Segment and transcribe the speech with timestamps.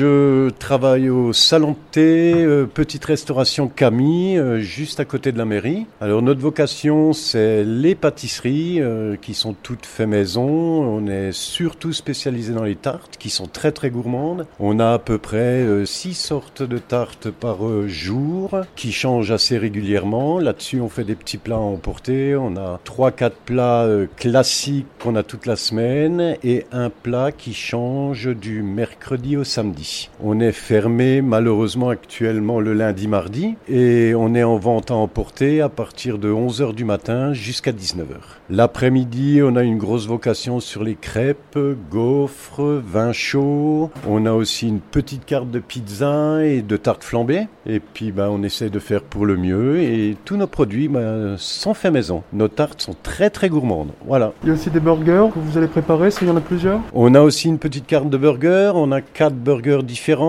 [0.00, 5.38] je travaille au salon de thé, euh, petite restauration Camille, euh, juste à côté de
[5.38, 5.86] la mairie.
[6.00, 10.48] Alors notre vocation, c'est les pâtisseries euh, qui sont toutes faites maison.
[10.48, 14.46] On est surtout spécialisé dans les tartes qui sont très très gourmandes.
[14.58, 20.38] On a à peu près six sortes de tartes par jour qui changent assez régulièrement.
[20.38, 22.34] Là-dessus, on fait des petits plats à emporter.
[22.34, 23.86] On a trois quatre plats
[24.16, 30.10] classiques qu'on a toute la semaine et un plat qui change du mercredi au samedi.
[30.38, 35.68] Est fermé malheureusement actuellement le lundi, mardi et on est en vente à emporter à
[35.68, 38.18] partir de 11h du matin jusqu'à 19h.
[38.50, 41.58] L'après-midi, on a une grosse vocation sur les crêpes,
[41.90, 43.90] gaufres, vin chaud.
[44.06, 47.48] On a aussi une petite carte de pizza et de tartes flambées.
[47.66, 51.36] Et puis, ben, on essaie de faire pour le mieux et tous nos produits ben,
[51.38, 52.22] sont faits maison.
[52.32, 53.92] Nos tartes sont très très gourmandes.
[54.06, 54.32] Voilà.
[54.42, 56.80] Il y a aussi des burgers que vous allez préparer, s'il y en a plusieurs?
[56.92, 58.72] On a aussi une petite carte de burgers.
[58.74, 60.19] On a quatre burgers différents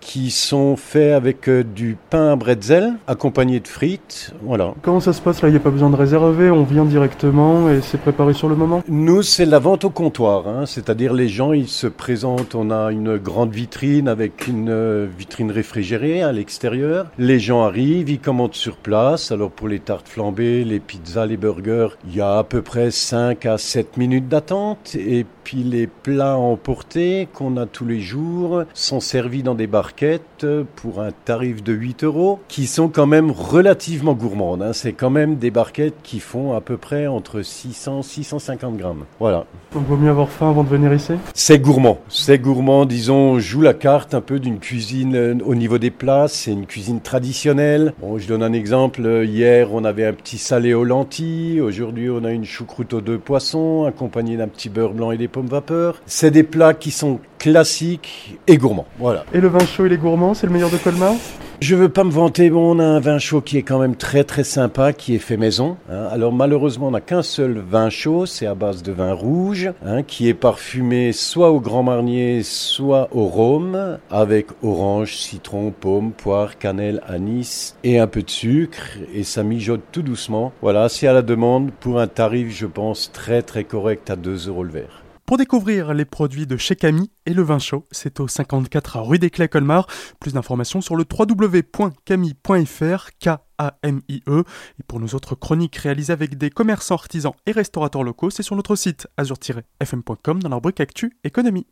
[0.00, 4.32] qui sont faits avec euh, du pain à bretzel accompagné de frites.
[4.42, 4.74] Voilà.
[4.82, 5.48] Comment ça se passe là?
[5.48, 8.56] Il n'y a pas besoin de réserver, on vient directement et c'est préparé sur le
[8.56, 8.82] moment?
[8.88, 10.48] Nous, c'est la vente au comptoir.
[10.48, 10.66] Hein.
[10.66, 12.54] C'est-à-dire les gens, ils se présentent.
[12.54, 17.06] On a une grande vitrine avec une euh, vitrine réfrigérée à l'extérieur.
[17.18, 19.32] Les gens arrivent, ils commandent sur place.
[19.32, 22.90] Alors pour les tartes flambées, les pizzas, les burgers, il y a à peu près
[22.90, 24.94] 5 à 7 minutes d'attente.
[24.94, 30.46] Et puis les plats emportés qu'on a tous les jours sont servis dans des barquettes
[30.76, 34.62] pour un tarif de 8 euros, qui sont quand même relativement gourmandes.
[34.62, 34.72] Hein.
[34.72, 39.04] C'est quand même des barquettes qui font à peu près entre 600 650 grammes.
[39.18, 39.44] Voilà.
[39.72, 41.12] Donc vaut mieux avoir faim avant de venir ici?
[41.34, 41.98] C'est gourmand.
[42.08, 45.90] C'est gourmand, disons, on joue la carte un peu d'une cuisine euh, au niveau des
[45.90, 46.28] plats.
[46.28, 47.94] C'est une cuisine traditionnelle.
[48.00, 49.24] Bon, je donne un exemple.
[49.24, 51.60] Hier, on avait un petit salé aux lentilles.
[51.60, 55.28] Aujourd'hui, on a une choucroute aux deux poissons, accompagnée d'un petit beurre blanc et des
[55.28, 56.00] pommes vapeur.
[56.06, 58.86] C'est des plats qui sont classiques et gourmands.
[58.98, 59.24] Voilà.
[59.34, 61.14] Et le vin chaud, il est gourmand C'est le meilleur de Colmar?
[61.60, 63.94] Je veux pas me vanter, bon, on a un vin chaud qui est quand même
[63.94, 65.76] très très sympa, qui est fait maison.
[65.90, 66.08] Hein.
[66.10, 70.02] Alors malheureusement, on n'a qu'un seul vin chaud, c'est à base de vin rouge, hein,
[70.02, 76.56] qui est parfumé soit au Grand Marnier, soit au rhum, avec orange, citron, pomme, poire,
[76.56, 80.52] cannelle, anis et un peu de sucre, et ça mijote tout doucement.
[80.62, 84.48] Voilà, c'est à la demande pour un tarif, je pense, très très correct à 2
[84.48, 85.02] euros le verre.
[85.30, 89.20] Pour découvrir les produits de chez Camille et le vin chaud, c'est au 54 rue
[89.20, 89.86] des Clés Colmar.
[90.18, 94.44] Plus d'informations sur le www.camille.fr, K-A-M-I-E.
[94.80, 98.56] Et pour nos autres chroniques réalisées avec des commerçants, artisans et restaurateurs locaux, c'est sur
[98.56, 101.68] notre site azur-fm.com dans la rubrique Actu Économie.